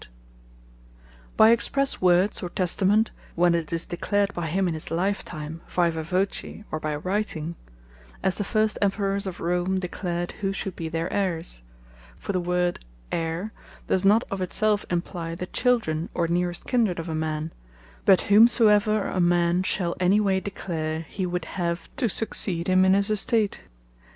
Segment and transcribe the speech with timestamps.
[0.01, 0.15] Succession
[1.27, 4.67] Passeth By Expresse Words; By expresse Words, or Testament, when it is declared by him
[4.67, 7.53] in his life time, viva voce, or by Writing;
[8.23, 11.61] as the first Emperours of Rome declared who should be their Heires.
[12.17, 12.79] For the word
[13.11, 13.51] Heire
[13.85, 17.53] does not of it selfe imply the Children, or nearest Kindred of a man;
[18.03, 22.95] but whomsoever a man shall any way declare, he would have to succeed him in
[22.95, 23.65] his Estate.